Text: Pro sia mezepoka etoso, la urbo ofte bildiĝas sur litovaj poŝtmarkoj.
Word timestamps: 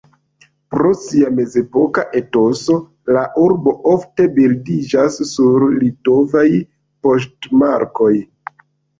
Pro 0.73 0.91
sia 0.99 1.27
mezepoka 1.39 2.05
etoso, 2.19 2.77
la 3.17 3.25
urbo 3.43 3.73
ofte 3.91 4.25
bildiĝas 4.37 5.19
sur 5.33 5.65
litovaj 5.83 6.43
poŝtmarkoj. 7.09 8.09